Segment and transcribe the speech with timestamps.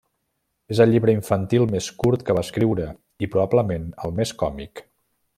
[0.75, 2.87] És el llibre infantil més curt que va escriure
[3.27, 4.83] i probablement el més còmic.